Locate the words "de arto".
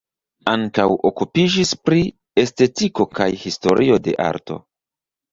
4.09-4.59